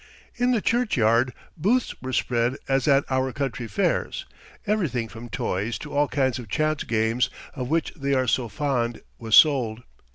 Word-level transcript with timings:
In 0.33 0.49
the 0.49 0.61
churchyard 0.63 1.31
booths 1.55 1.93
were 2.01 2.11
spread 2.11 2.57
as 2.67 2.87
at 2.87 3.03
our 3.11 3.31
country 3.31 3.67
fairs. 3.67 4.25
Everything 4.65 5.07
from 5.07 5.29
toys 5.29 5.77
to 5.77 5.95
all 5.95 6.07
kinds 6.07 6.39
of 6.39 6.49
chance 6.49 6.83
games, 6.83 7.29
of 7.53 7.69
which 7.69 7.93
they 7.93 8.15
are 8.15 8.25
so 8.25 8.49
fond, 8.49 9.01
was 9.19 9.35
sold. 9.35 9.83